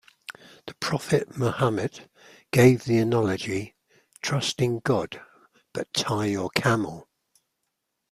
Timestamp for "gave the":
2.51-2.97